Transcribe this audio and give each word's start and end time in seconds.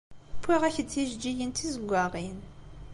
Wwiɣ-ak-d 0.41 0.87
tijeǧǧigin 0.89 1.51
d 1.51 1.55
tizeggaɣin. 1.55 2.37